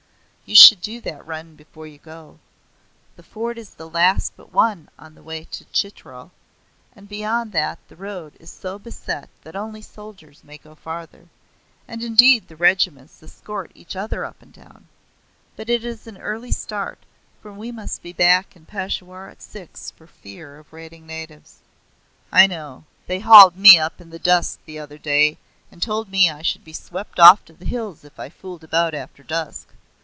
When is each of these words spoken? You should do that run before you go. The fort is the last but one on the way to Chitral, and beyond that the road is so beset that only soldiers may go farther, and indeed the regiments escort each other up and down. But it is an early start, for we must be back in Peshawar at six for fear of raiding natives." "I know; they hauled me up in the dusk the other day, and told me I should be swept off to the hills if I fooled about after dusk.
You 0.43 0.55
should 0.57 0.81
do 0.81 0.99
that 0.99 1.25
run 1.25 1.55
before 1.55 1.87
you 1.87 1.97
go. 1.97 2.37
The 3.15 3.23
fort 3.23 3.57
is 3.57 3.69
the 3.69 3.89
last 3.89 4.33
but 4.35 4.51
one 4.51 4.89
on 4.99 5.15
the 5.15 5.23
way 5.23 5.45
to 5.45 5.63
Chitral, 5.71 6.31
and 6.93 7.07
beyond 7.07 7.53
that 7.53 7.79
the 7.87 7.95
road 7.95 8.33
is 8.37 8.49
so 8.51 8.77
beset 8.77 9.29
that 9.43 9.55
only 9.55 9.81
soldiers 9.81 10.43
may 10.43 10.57
go 10.57 10.75
farther, 10.75 11.29
and 11.87 12.03
indeed 12.03 12.49
the 12.49 12.57
regiments 12.57 13.23
escort 13.23 13.71
each 13.73 13.95
other 13.95 14.25
up 14.25 14.41
and 14.41 14.51
down. 14.51 14.89
But 15.55 15.69
it 15.69 15.85
is 15.85 16.05
an 16.05 16.17
early 16.17 16.51
start, 16.51 16.99
for 17.41 17.53
we 17.53 17.71
must 17.71 18.03
be 18.03 18.11
back 18.11 18.53
in 18.53 18.65
Peshawar 18.65 19.29
at 19.29 19.41
six 19.41 19.89
for 19.91 20.05
fear 20.05 20.59
of 20.59 20.73
raiding 20.73 21.07
natives." 21.07 21.59
"I 22.29 22.45
know; 22.45 22.83
they 23.07 23.21
hauled 23.21 23.55
me 23.55 23.79
up 23.79 24.01
in 24.01 24.09
the 24.09 24.19
dusk 24.19 24.59
the 24.65 24.79
other 24.79 24.97
day, 24.97 25.37
and 25.71 25.81
told 25.81 26.09
me 26.11 26.29
I 26.29 26.41
should 26.41 26.65
be 26.65 26.73
swept 26.73 27.21
off 27.21 27.45
to 27.45 27.53
the 27.53 27.63
hills 27.63 28.03
if 28.03 28.19
I 28.19 28.27
fooled 28.27 28.65
about 28.65 28.93
after 28.93 29.23
dusk. 29.23 29.69